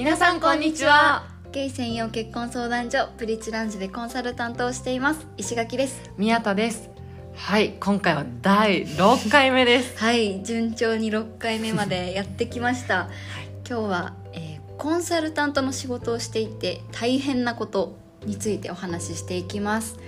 [0.00, 1.24] 皆さんこんにちは。
[1.52, 5.26] ゲイ専用結婚相談所プリッチランジでコンサルタントをしています。
[5.36, 6.10] 石垣です。
[6.16, 6.88] 宮田です。
[7.36, 9.98] はい今回は第6回目です。
[10.02, 13.10] はい順調に6回目までやってきました、
[13.68, 19.98] 今日は、えーコンサルタントの仕事をしていて大変なことについてお話ししていきます。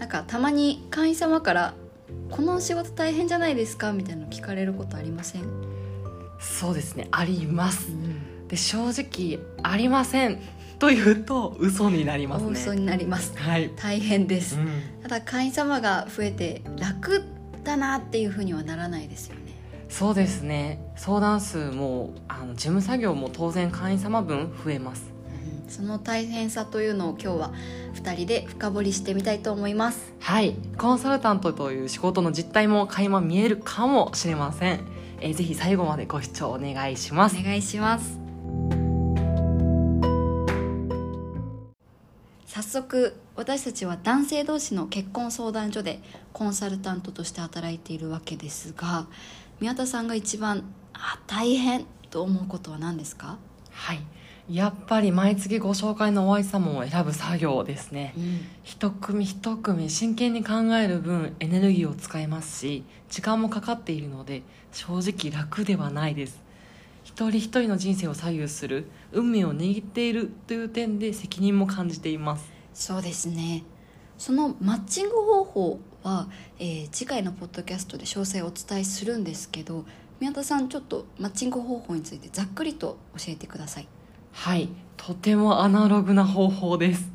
[0.00, 1.74] なんかたまに会員様から
[2.32, 3.92] この仕事大変じゃないですか？
[3.92, 5.44] みたいなの聞かれることありません、
[6.40, 7.90] そうですねあります
[8.48, 10.40] で正直ありません。
[10.78, 12.48] というと嘘になりますね。
[12.50, 13.36] 大嘘になります。
[13.36, 14.68] はい、大変です、うん。
[15.02, 17.24] ただ会員様が増えて楽
[17.64, 19.56] だなっていうふうにはならないですよね。
[19.88, 20.80] そうですね。
[20.96, 25.16] 相談数もあの事務作業も当然会員様分増えます。
[25.68, 27.52] その大変さというのを今日は
[27.94, 30.12] 2人で深掘りしてみたいと思います。
[30.20, 30.54] はい。
[30.76, 34.80] コンサルタントという仕事の実態も垣間見えるかもしれません。
[35.20, 37.36] えーぜひ最後までご視聴お願いします。
[37.40, 38.25] お願いします
[42.56, 46.00] 早速私たちは男性同士の結婚相談所で
[46.32, 49.08] コンサルタントとして働いているわけですが
[49.60, 53.36] 宮田さんが一番あ大変と思うことは何ですか、
[53.72, 54.00] はい。
[54.50, 58.14] やっぱり毎月ご紹介のお相手様を選ぶ作業ですね。
[58.64, 66.45] 一組一組真剣に考える分エネルギーを使いますし時間もかかっているので正直楽ではないです
[67.06, 72.50] 一人一人の人生を左右する運命を握っているという点で責任も感じています。
[72.74, 73.62] そうですね。
[74.18, 79.84] そのマッチング方法は、えー次回のポッドキャストで詳細をお伝えするんですけど
[80.18, 83.88] 宮田さんちょっとマッチング方法についてざっくりと教えてください。
[84.32, 84.68] はい。
[84.96, 87.08] とてもアナログな方法です。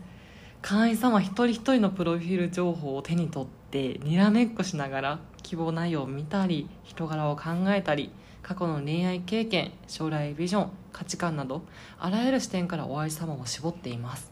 [0.62, 11.62] 会員様一人一人のプロフィール情報を手に取ってにらめっこしながら希望内容を見たり人柄を考えたり過去の恋愛経験将来ビジョン価値観など
[12.00, 14.32] あらゆる視点からお相手様を絞っています。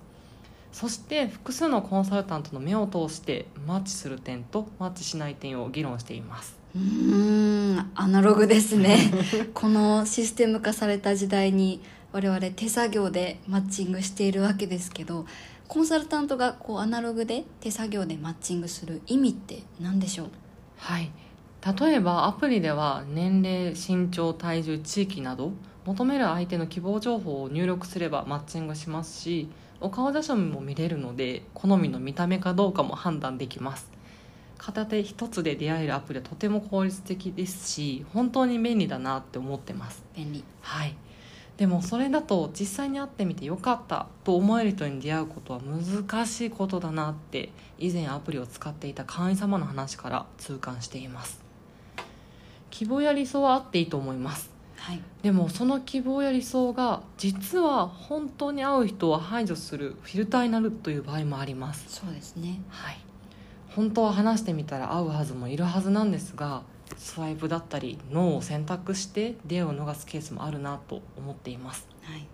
[0.71, 6.57] そして複数のコンサルタントの目を通してマッチする点とマッチしない点を議論しています。
[6.75, 6.81] うー
[7.81, 9.11] んアナログですね。
[9.55, 15.25] このシステム化された時代に我々手作業でマッチングしているわけですけど
[15.67, 20.27] コンサルタントがこうアナログで手作業でマッチングする意味って何でしょう？
[20.77, 21.11] はい
[21.65, 25.51] 例えばアプリでは年齢身長体重地域など
[25.85, 29.49] 求める相手の希望情報を入力すればマッチングしますし
[29.81, 33.89] お顔写真も見れるので好みの見た目かどうかも判断できます。
[34.57, 40.03] 片手一つで出会えるアプリはとても効率的ですし本当に便利だなって思ってます。
[40.15, 40.43] 便利。
[40.61, 40.95] はい。
[41.55, 51.48] でもそれだと実際に会ってみてよかったと思える人に出会うことは難しいことだなって以前アプリを使っていた会員様の話から痛感しています
[52.69, 54.49] 希望や理想はあっていいと思います。
[54.77, 55.01] はい。
[55.21, 61.85] でもその希望や理想が実は本当に会う人を排除するフィルターになるという場合もあります。
[61.87, 62.61] そうですね。
[62.69, 62.97] はい。
[63.75, 66.63] 本当は話してみたら会うはずもいるはずなんですが
[66.97, 71.87] スワイプだったりノーを選択して出会いを逃すケースもあるなと思っています。
[72.01, 72.27] はい。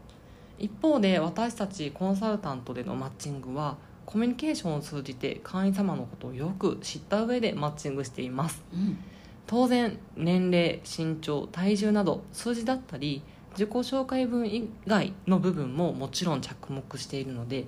[0.57, 8.63] 一方で私たちコンサルタントでのマッチングはコミュニケーションを通じて会員様のことをよく知った上でマッチングしています。
[8.73, 8.97] うん
[9.47, 17.65] 当然年齢身長体重など数字だったり自己紹介文以外の部分ももちろん着目しているので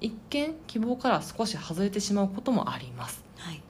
[0.00, 3.22] 一見希望から少し外れてしまうこともあります。
[3.36, 3.62] はい。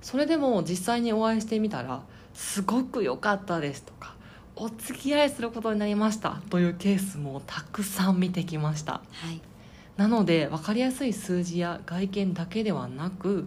[0.00, 2.02] それでも実際にお会いしてみたら
[2.34, 4.14] すごく良かったですとか
[4.54, 9.00] お付き合いすることになりましたというケースもたくさん見てきました。
[9.12, 9.40] はい。
[9.96, 13.46] なので分かりやすい数字や外見だけではなく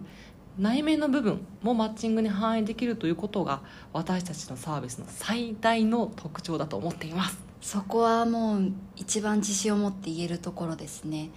[0.58, 7.38] 内面の部分もマッチングに反映できるということが私たちのサービスの最大の特徴だと思っています。
[7.60, 11.30] そこはもう一番自信を持って言えるところですね。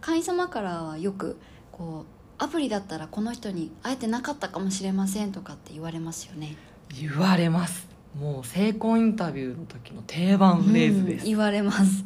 [0.00, 1.38] 会員様からはよく
[1.72, 6.56] こうアプリだったらこの人に会えてなかったかもしれませんとかって言われますよね。
[7.00, 7.88] 言われます。
[8.18, 12.04] もう成婚インタビューの時の定番フレーズです、うん言われます。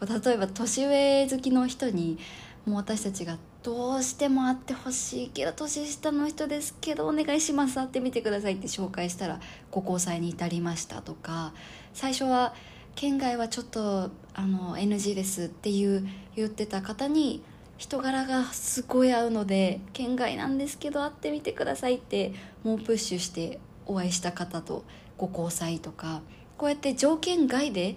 [0.00, 2.18] 例えば年上好きの人に
[2.66, 11.52] もう私たちがどうしても会ってほしいけど年下の人ですけどお願いします会ってみてくださいって紹介したらご交際に至りましたとか
[11.94, 12.54] 最初は
[12.96, 17.42] 県外はちょっとあの NG ですっていう言ってた方に
[17.78, 22.32] 人柄がすごい合うので県外なんですけど会ってみてくださいって
[22.64, 24.84] もうプッシュしてお会いした方と
[25.16, 26.20] ご交際とか
[26.58, 27.96] こうやって条件外で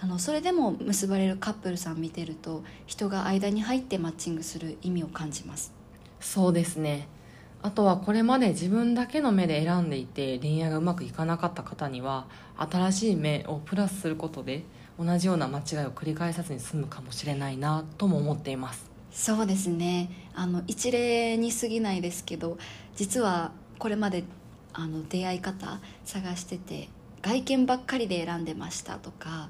[0.00, 5.72] あのそれでも結ばれるカップルさん見てると人が間に入ってマッチングする意味を感じます。
[6.20, 7.08] そうですね。
[7.62, 12.26] あとはこれまで自分だけの目で選んでいて恋愛がうまくいかなかった方には
[12.56, 14.64] 新しい目をプラスすることで
[14.98, 18.90] 同じような間違いを繰り返さずに済むかもしれないなとも思っています。
[19.10, 20.10] そうですね。
[20.34, 22.58] あの一例に過ぎないですけど
[22.94, 24.24] 実はこれまで
[24.74, 26.88] あの出会い方探してて
[27.22, 29.48] 外見ばっかりで選んでましたとか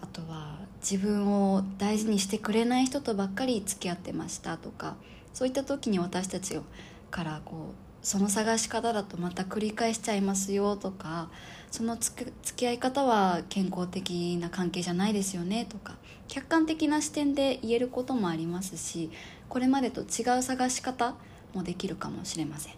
[0.00, 4.96] あとは自分を大事にしてくれない人とばっかり付き合ってましたとか
[5.32, 6.58] そういった時に私たち
[7.10, 11.28] からこうその探し方だとまた繰り返しちゃいますよとか
[11.72, 15.96] そのつ付き合い方は健康的な関係じゃないですよねとか
[16.28, 19.10] 客観的な視点で言えることもありますし
[19.48, 21.14] これまでと違う探し方
[21.52, 22.74] もできるかもしれません。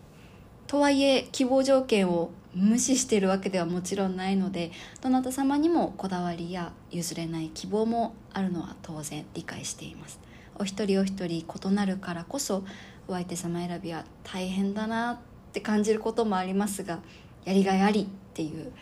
[0.66, 10.18] とはいえ希望条件を無視してるわけではもちろんないのでどなた様にもこだわりや譲れない希望もあるのは当然理解しています。
[10.58, 12.64] お一人お一人異なるからこそ
[13.06, 15.18] お相手様選びは大変だなっ
[15.52, 16.98] て感じることもありますが
[17.44, 18.72] やりがいありっていう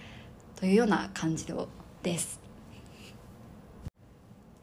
[0.58, 1.46] というような感じ
[2.02, 2.40] です。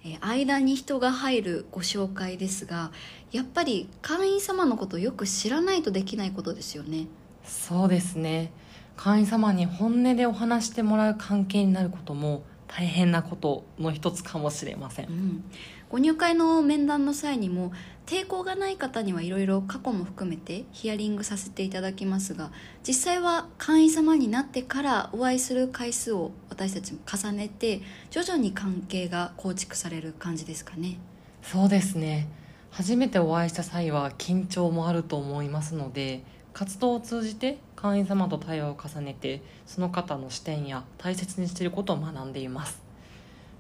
[0.04, 2.92] え間に人が入るご紹介ですが
[3.32, 7.08] やっぱり会員様のことをよく知らないとできないことですよね。
[7.44, 8.52] そうですね。
[8.96, 15.44] 会員様に本音でお話してもらう関係になることも大変なことの一つかもしれません、うん、
[15.90, 17.72] ご入会の面談の際にも
[18.06, 22.52] 抵抗がない方にはいろいろ過去も含めてヒアリングさせていただきますが
[22.86, 30.98] 実際は会員様になってからお会いする回数を私たちも重ねて徐々に関係が構築される感じですかね。
[31.44, 32.28] そうですね。
[32.72, 36.24] 初めてお会いした際は緊張もあると思いますので
[36.54, 42.82] 活動を通じて会員様と対話を重ねてその方の視点や大切にしていることを学んでいます。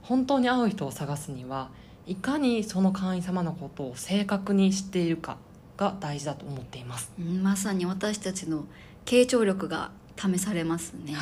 [0.01, 1.69] 本当に会う人を探すには
[2.07, 5.35] いかにその会員様のことを正確に知っているか
[5.75, 7.11] が大事だと思っています。
[7.17, 8.63] まさに私たちの
[9.03, 11.13] 傾聴力が試されますね。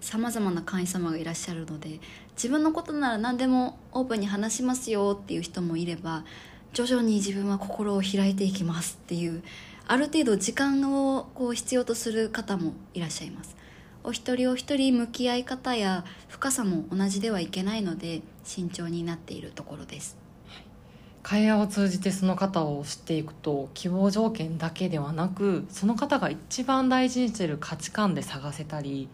[0.00, 2.00] さまざまな会員様がいらっしゃるので
[2.34, 6.24] 自分のことなら何でもオープンに話しますよっていう人もいれば
[6.72, 9.42] 徐々に自分は心を開いていきますっていう
[9.88, 13.56] ある程度時間をこう必要とする方もいらっしゃいます。
[14.02, 20.16] お一人お一人向き合い方や深さも同じではいけないので慎重になっているところです。
[21.22, 29.08] 会話を通じてその方を知っていくと希望条件だけではなくその方が一番大事にしている価値観で探せたり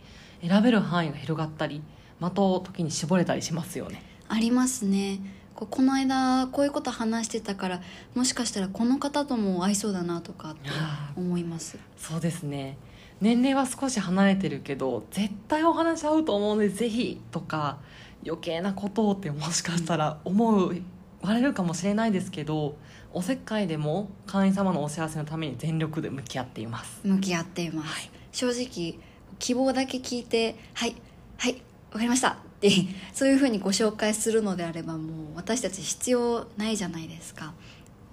[0.46, 1.82] 選べる範囲が広がったり
[2.20, 4.02] 的を時に絞れたりしますよね。
[4.28, 5.20] ありますね
[5.62, 7.80] ここの間こういうこと話してたから
[8.16, 10.70] もしかしたらこの方とも合いそうだなとかって
[11.16, 11.78] 思います。
[11.96, 12.76] そうですね。
[13.20, 17.78] 年齢は少し離れてるけど絶対お話合うと思うのでぜひとか
[18.26, 20.82] 余計なことをってもしかしたら思う
[21.20, 22.76] われるかもしれないですけど
[23.12, 27.00] おせっかいでも会員様のお幸せのために全力で向き合っています。
[27.04, 28.98] 向き合っています、はい、正直
[29.38, 30.96] 希望だけ聞いて「はい
[31.38, 31.62] はい
[31.92, 32.70] わかりました」って
[33.12, 37.54] そういうふうにご紹介するのであればもう私たち必要ないじゃないですか。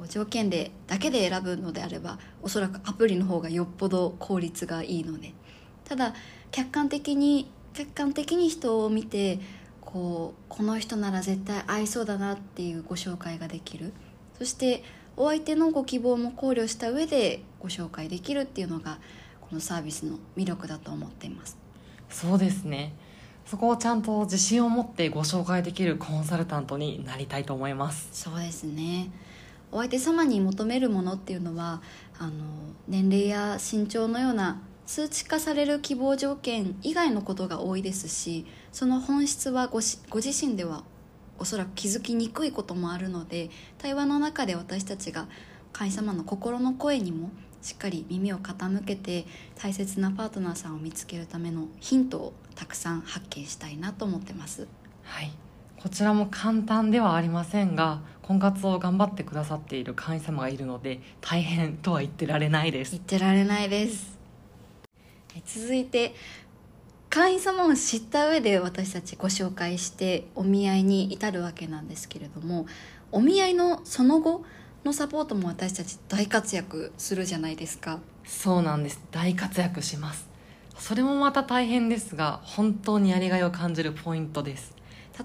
[0.10, 5.34] 条件でだけで選ぶのであればおそらくアプリの方がよっぽど効率がいいので。
[5.86, 6.14] ただ
[6.52, 9.40] 客観的に客観的に人を見て
[9.82, 13.94] こうこの人なら絶対合いそうだなっていうご紹介ができる。
[14.38, 14.84] そして
[15.18, 19.00] お相手のご希望も考慮した上でご紹介できるっていうのが
[19.42, 21.58] このサービスの魅力だと思っています。
[22.10, 22.94] そうですね。
[23.50, 28.08] そこをちゃんと自信を持ってご紹介できるコンサルタントになりたいと思います。
[28.12, 29.10] そうですね。
[29.72, 31.82] お相手様に求めるものっていうのは
[32.20, 32.32] あの
[32.88, 40.84] 年齢や身長のような数値化される希望条件以外のことが多いですしその本質はごしご自身では
[41.40, 45.28] おそらく気づきにくいこともあるので対話の中で私たちが
[45.74, 49.26] 神様の心の声にもしっかり耳を傾けて
[49.56, 54.68] 大切なパートナーさんを見つけるためのヒントをたくさん発見したいなと思ってます。
[55.04, 55.32] はい。
[55.78, 62.92] こちらも簡単ではありませんが婚活を頑張ってくださっている会員様がいるので大変とは言ってられないです。
[62.92, 64.18] 言ってられないです。
[65.46, 66.14] 続いて
[67.10, 72.68] 会員様を知った上で私たちご紹介してお見合いに至るわけなんですけれども
[73.12, 74.44] お見合いのその後
[74.86, 78.00] のサポートも私たち大活躍するじゃないですか。
[78.26, 79.02] そうなんです。
[79.12, 80.30] 大活躍します。
[80.78, 84.74] それもまた大変ですが本当にやりがいを感じるポイントです。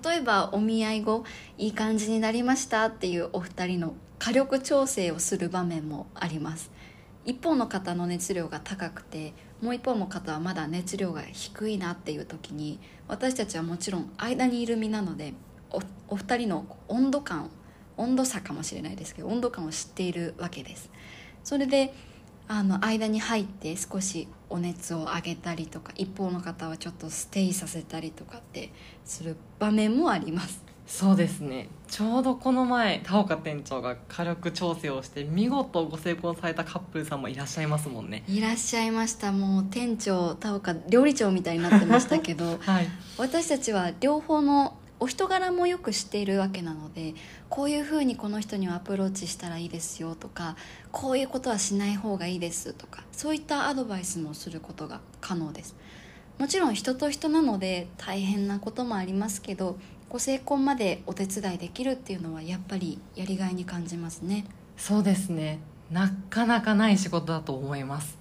[0.05, 1.25] 例えばお見合い後
[1.57, 6.73] いい感じになりましたっていうお二人の火力調整をする場面もあります。
[7.25, 9.33] 一方の方の熱量が高くて
[9.63, 15.33] もう一方の方はまだ熱量が低いなっていう時に私たちはもちろん間にいる身なので
[15.71, 17.51] おお二人の温度感
[17.97, 20.91] 温度差かもしれないですけど温度感を知っているわけです。
[21.43, 21.95] それで
[22.47, 28.71] あの間に入って少しお熱を上げたりとか一方の方はちょっとステイさせたりとかって
[29.05, 30.63] する場面もあります。
[30.87, 31.69] そうですね。
[31.89, 38.23] ちょうどこの前田岡店長が火力調整をして見事ご成功されたカップルさんもいらっしゃいますもんね。
[38.29, 39.33] いらっしゃいました。
[39.33, 42.89] もう店長田岡料理長みたいになってましたけど はい。
[43.17, 47.13] 私たちは両方のお人柄もよく知っているわけなので
[47.51, 50.57] こういうふうにこの人にはアプローチしたらいいですよとか
[50.93, 55.77] こういうことはしない方がいいですとかそういったアドバイスもすることが可能です。
[56.39, 59.77] もちろん人と人なので大変なこともありますけど
[60.09, 64.47] ご成婚までお手伝いできるっていうのはやっぱりやりがいに感じますね。
[64.79, 65.59] そうですね。
[65.91, 68.17] なかなかない仕事だと思います。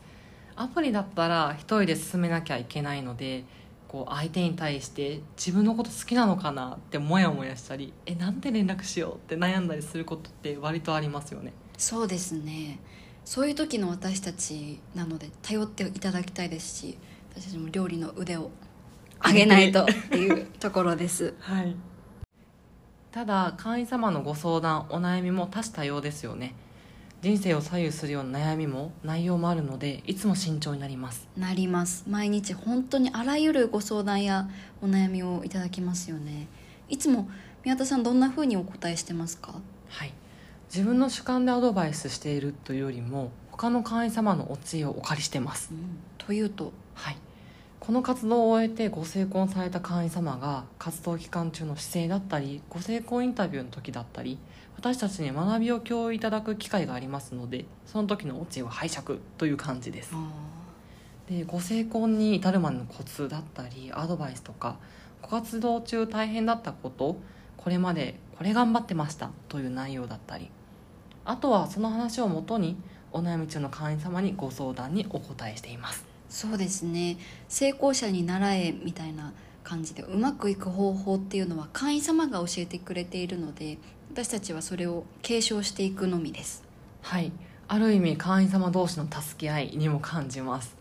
[0.57, 3.45] アプリだったら一人で進めなきゃいけないので
[3.93, 11.53] こう相手に対して自分のこと好きなのかなってモヤモヤしたりえなんで連絡しようって悩んだりすることって割とありますよね。
[11.77, 12.79] そうですね。
[13.23, 16.97] そういう時の私たちなので頼っていただきたいですし
[17.35, 18.49] 私たちも料理の腕を
[19.23, 21.35] 上げないとっていうところです。
[21.39, 21.75] はい。
[23.11, 26.55] ただ会員様のご相談お悩みも多種多様ですよね
[27.23, 31.25] 人生を左右するような悩みも内容もあるのでいつも慎重になります。
[31.37, 32.03] なります。
[32.05, 34.49] 毎日本当にあらゆるご相談や
[34.81, 36.47] お悩みをいただきますよね。
[36.89, 37.29] いつも
[37.63, 39.55] 宮田さんどんな風にお答えしてますか？
[39.87, 40.11] はい。
[40.69, 45.69] 自分の主観でアドバイスしているというよりも他の会員様のお知恵をお借りしてます。
[45.71, 45.77] うん。
[46.17, 46.73] というと？
[46.93, 47.17] はい。
[47.79, 54.37] この活動を終えてご成婚された会員様が活動期間中の姿勢だったりご成婚インタビューの時だったり
[54.83, 60.11] 私たちに学びを共有いただく機会がありますのでその時のお知恵を拝借という感じです。
[60.13, 60.17] あ
[61.29, 64.75] でご成婚に至るまでのコツだったりアドバイスとか
[65.21, 67.15] ご活動中大変だったこと
[67.55, 70.51] これまでこれ頑張ってましたという内容だったり
[71.23, 72.75] あとはその話をもとに
[73.13, 76.03] お悩み中の会員様にご相談にお答えしています。
[76.27, 77.17] そうですね。
[77.47, 79.31] 成功者に習えみたいな
[79.63, 83.77] 感じでうまくいく方法っていうのは会員様が教えてくれているので
[84.11, 86.63] 私たちはそれを継承していくのみです。
[87.01, 87.31] はい。
[87.67, 90.75] ある意味会員様同士の助け合いにも感じます。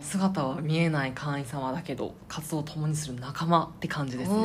[0.00, 4.38] 姿は見えない会員様だけど活動を共にする仲間って感じですね。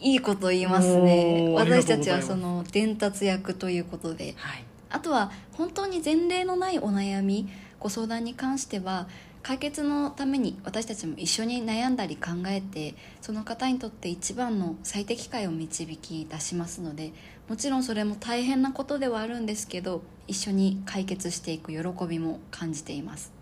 [0.00, 1.52] いいこと言いますね。
[1.56, 4.34] 私たちはその伝達役ということで。
[4.36, 4.64] はい。
[4.90, 7.48] あとは本当に前例のないお悩み
[7.80, 9.08] ご相談に関しては
[9.42, 17.12] 解決のために私たちも一緒に悩んだり考えてその方にとって一番の最適解を導き出しますので
[17.48, 23.32] もちろんそれも大変なことではあるんですけど一緒に解決していく喜びも感じています。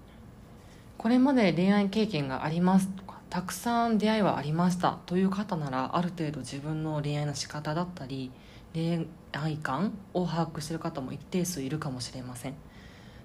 [0.97, 8.31] これまで恋愛経験がありますとかたくさん出会いはありましたという方ならある程度自分の恋愛の仕方だったり
[8.75, 12.55] 恋愛観を把握している方も一定数いるかもしれません。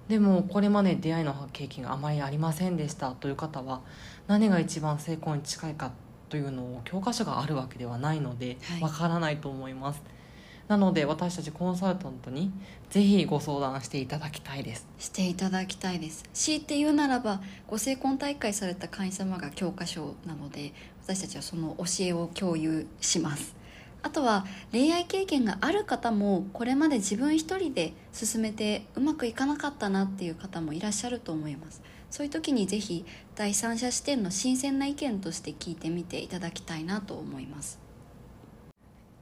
[0.07, 3.81] でもこれまで出会いの経験があまりありませんでしたという方は
[4.27, 5.91] 何が一番成功に近いか
[6.29, 8.81] というのを教科書があるわけではないのではい。
[8.81, 10.01] わからないと思います、
[10.67, 12.51] なので私たちコンサルタントに
[12.89, 14.87] ぜひご相談していただきたいです。
[14.97, 16.23] していただきたいです。
[16.33, 23.55] 強いて言うならばご成婚大会された会員様が教科書なので私たちはその教えを共有します
[24.05, 31.81] あとは恋愛経験がある方もこれまで自分一人で進めてうまくいかなかったなっていう方もいらっしゃると思います。
[32.11, 37.79] そういう時にぜひ第三者視点の新鮮な意見として聞いてみていただきたいなと思います。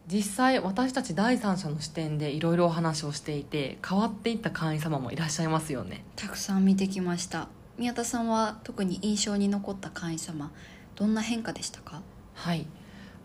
[0.06, 6.04] 実際私たち第三者の視点でいろいろお話をしていて変わっていった会員様もいらっしゃいますよね。
[6.18, 7.48] たくさん見てきました。
[7.78, 10.52] 宮田さんは特に印象に残った会員様
[10.96, 12.02] どんな変化でしたか？
[12.34, 12.68] はい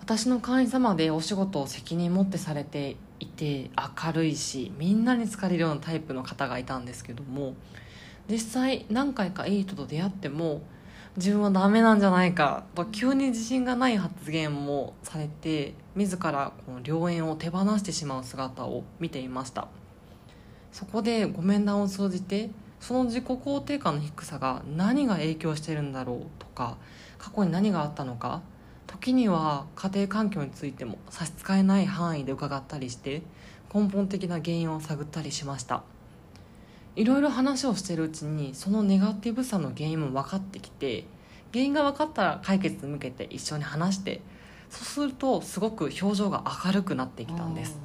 [0.08, 7.52] 私の会員様でお仕事を責任持ってされていて明るいしみんなに好かれるようなタイプの方がいたんですけども
[8.26, 10.62] 実際何回かいい人と出会っても
[11.18, 19.68] 自分はダメなんじゃないかと急に自信がない発言もされて自らこの良縁を手放してしまう姿を見ていました。
[20.72, 22.48] そこでご面談を通じて
[22.80, 26.78] その自己肯定感の低さが何が影響してるんだろうとか
[27.18, 28.40] 過去に何があったのか
[29.00, 33.22] 時には家庭環境についても差し支えない範囲で伺ったりして
[33.72, 35.82] 根本的な原因を探ったりしました。
[36.96, 41.04] いろいろ話をしてるうちにそのネガティブさの原因も分かってきて
[41.52, 44.20] 原因が分かったら解決に向けて一緒に話して
[44.68, 47.78] そうするとすごく表情が明るくなってきたんです。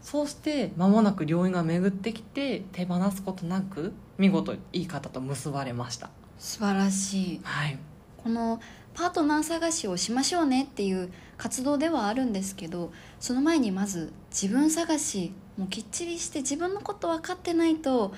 [0.00, 6.10] そうして間もなく良縁が巡ってきて手放すことなく見事いい方と結ばれました。
[6.38, 7.40] 素晴らしい。
[7.44, 7.78] はい。
[8.16, 8.60] この
[8.94, 18.12] パートナー探しをしましょうねっていう活動ではあるんですけどその前にまず自分探しもうきっちりして自分のこと分かってないと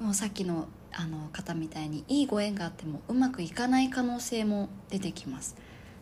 [0.00, 0.68] もうさっきの
[0.98, 5.56] あの方みたいにいいご縁があってもうまくいかない可能性も出てきます。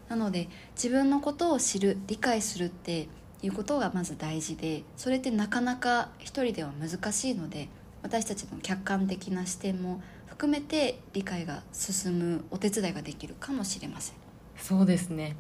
[0.09, 3.09] なので自分のことを知る理解するって
[3.43, 7.69] いうことがまず大事でそれってなかなか一人では難しいので
[8.03, 10.01] 私たちの客観的な視点も
[10.35, 14.17] 含めて理解が進むお手伝いができるかもしれません。
[14.57, 15.37] そうですね。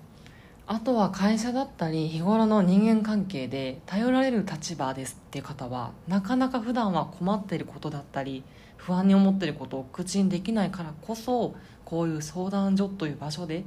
[0.68, 8.44] あとは会社だったり日頃の人間関係で頼られる立場ですっていう方はなかなか普段は困っていることだったり
[8.76, 13.64] 不安に思っていることを口にできないからこそこういう相談所という場所で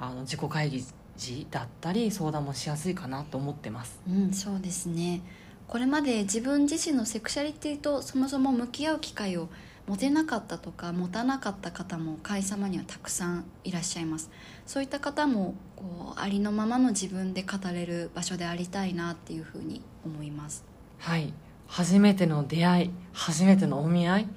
[0.00, 0.84] あの自己会議
[1.16, 4.00] 時だったり相談もしやすいかなと思ってます。
[4.08, 5.22] うんそうですね。
[5.68, 9.48] これまで自分自身のセクシャリティとそもそも向き合う機会を
[9.90, 14.30] 持てなかったとか持たなかった方も会様にはたくさんいらっしゃいます。
[14.64, 20.64] そういった方もこうありのままの自分で語れる場所でありたいなっていうふうに思います。
[20.98, 21.34] はい。
[21.66, 24.28] 初めての出会い初めてのお見合い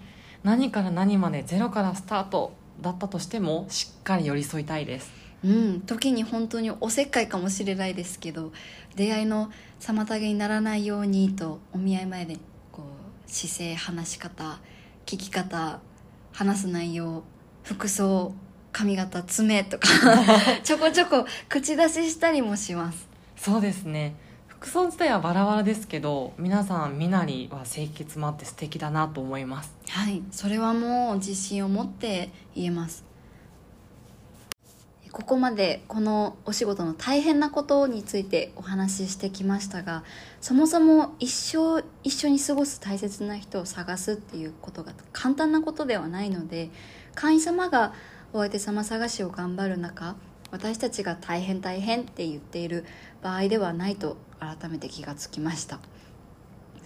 [0.44, 5.12] 何から何までゼロからスタートだったとしてもしっかり寄り添いたいです。
[5.44, 8.54] うん時に本当におせっかいかもしれないですけど
[8.96, 12.38] 出会いの妨げにならないようにとお見合い前で
[12.72, 12.82] こ
[13.28, 14.60] う姿勢話し方
[15.06, 15.80] 聞き方
[16.32, 17.24] 話す内容
[17.64, 18.34] 服装
[18.72, 19.88] 髪型爪とか
[20.64, 23.08] ちょこちょこ口出ししたりもします。
[23.38, 24.16] そうですね。
[24.48, 29.76] 服装自体はバラバラですけど皆さん身なりは清潔もあって素敵だなと思います。
[29.90, 30.24] はい。
[30.32, 33.04] それはもう自信を持って言えます
[35.14, 40.04] ここまでこのお仕事の大変なことについてお話ししてきましたが
[40.42, 46.72] そもそも一生一緒に過ごす大切な人を探すっていうことが簡単なことではないので
[47.14, 47.94] 会員様が
[48.34, 50.16] お相手様探しを頑張る中
[50.50, 52.84] 私たちが大変大変って言っている
[53.22, 55.80] 場合ではないと改めて気がつきました。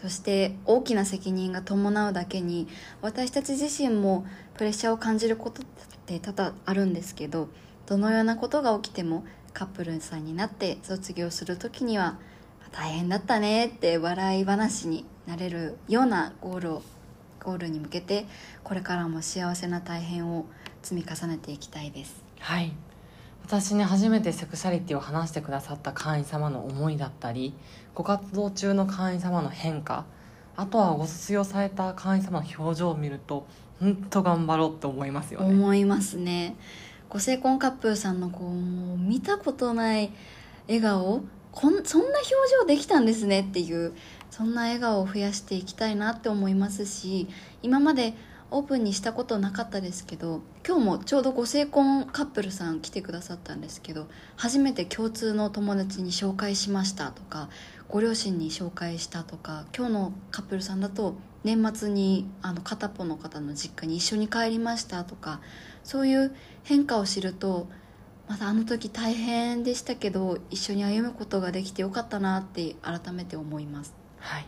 [0.01, 2.67] そして大きな責任が伴うだけに
[3.01, 5.65] 私たち自身もプレッシャーを感じることっ
[6.05, 7.49] て多々あるんですけど
[7.87, 12.19] どのようなことが起きてもカップルさんになって卒業する時には
[12.71, 16.83] 大変だったねって笑い話になれるようなゴールを
[17.43, 18.25] ゴールに向けて
[18.63, 20.45] これからも幸せな大変を
[20.83, 22.23] 積み重ねていきたいです。
[22.39, 22.73] はい。
[23.43, 27.53] 私に初めてセクシャリティを話してくださった会員様の思いだったり
[27.95, 30.03] ご活動中の会員様の変化
[30.57, 33.47] あとはご卒業された会員様の表情を見ると
[33.79, 35.47] 本当頑張ろうって思いますよね。
[35.47, 36.57] 思いますね
[37.09, 40.11] ご成婚カップルさんのこうもう見たことない
[40.67, 41.23] 笑顔。
[41.51, 42.29] こんそんな表
[42.61, 43.93] 情できたんですねっていう
[44.29, 47.27] そんな笑顔を増やしていきたいなって思いますし
[47.63, 48.13] 今まで
[48.51, 57.49] オープンにしたことなかったですけど今日もちょうどご成婚カップルさん来てくださったんですけど初めて共通の友達に紹介しましたとか
[57.89, 61.15] ご両親に紹介したとか今日のカップルさんだと
[61.47, 65.39] 年末にあの片っぽの方の実家に一緒に帰りましたとか
[65.81, 67.69] そういう変化を知ると
[68.27, 73.95] またあの時大変でしたけど一緒に歩むことができてよかったなって改めて思います。
[74.19, 74.45] はい。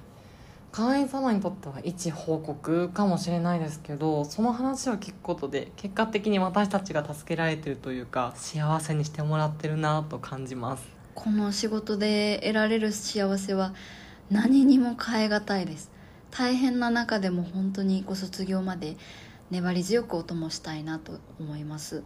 [0.74, 10.86] 会員様にとっては一報告かもしれないですけどその話を聞くことで結果的に私たちが助けられてるというか幸せにしてもらってるなと感じます。
[11.16, 13.74] この仕事で得られる幸せは
[14.30, 15.92] 何にも代え難いです
[16.32, 18.98] 大変な中でも本当にご卒業まで
[19.52, 22.04] 粘り強くお供したいなと思います。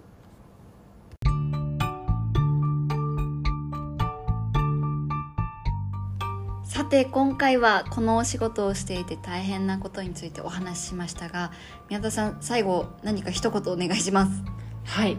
[6.63, 11.51] さて今回はこのお仕事をしていて大変なことについてお話ししましたが
[11.87, 14.31] 宮田さん最後何か一言お願いします。
[14.85, 15.17] はい、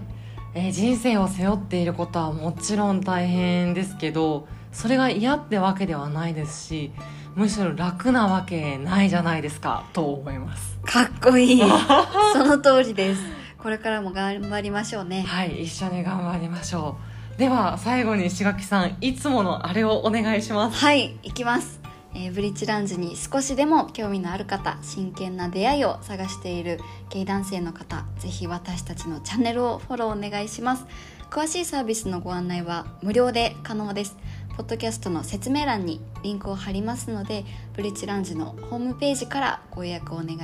[0.55, 6.93] えー人生を背負っていることはもちろん大変ですけどそれが嫌ってわけではないですし
[7.35, 10.79] むしろ楽なわけないじゃないですかと思います。
[10.85, 11.63] かっこいい。
[12.33, 13.23] その通りです。
[13.59, 15.23] これからも頑張りましょうね。
[15.23, 16.97] はい一緒に頑張りましょ
[17.37, 17.39] う。
[17.39, 20.79] では最後に石垣さんいつものあれをお願いします。
[20.79, 21.81] はい行きます、
[22.15, 26.79] えーブリッジラウンジに少しでも興味のある方真剣な出会いを探している
[27.11, 30.87] ゲイ男性の方ぜひ私たちのチャンネルをフォローお願いします。
[31.31, 34.17] 詳しいサービスのご案内は無料で可能です
[34.57, 40.39] ポッドキャストの説明欄にリンクを貼りますのでブリッジラウンジのホームページからご予約をお願い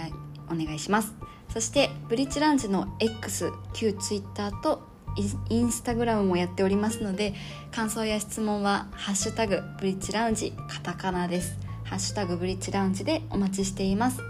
[0.50, 1.14] お願いします。
[1.52, 4.82] そしてブリッジラウンジの X 旧 Twitter と
[5.16, 7.34] インインスタグラムもやっておりますので
[7.72, 14.20] 感想や質問は「ハッシュタグブリッジラウンジ」カタカナです「ハッシュタグブリッジラウンジ」でお待ちしています。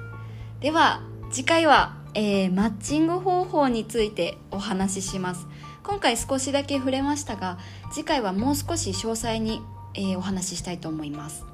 [0.61, 5.47] では次回は、えーマッチング方法についてお話しします。
[5.83, 7.59] 今回少しだけ触れましたが
[7.93, 9.63] 次回はもう少し詳細に、
[9.95, 11.45] えーお話ししたいと思います。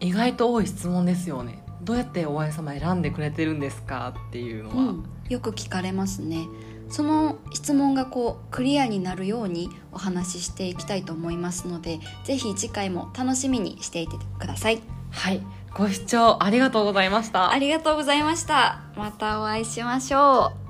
[0.00, 1.62] 意外と多い質問ですよね。
[1.82, 4.14] どうやってお相様選んでくれてるんですか？
[4.28, 6.46] っていうのは、うん、よく聞かれますね。
[6.88, 14.82] その質問がこうクリアになるようにお話ししていきたいと思いますのでぜひ次回も楽しみにしていてください。
[15.10, 15.40] はい。
[15.74, 17.50] ご視聴ありがとうございました。
[17.50, 18.80] ありがとうございました。
[18.96, 20.65] またお会いしましょう